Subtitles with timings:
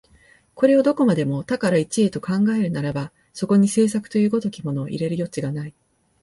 [0.55, 5.75] これをどこまでも多から一へと考えるならば、そこに製作という如きものを入れる余地がない。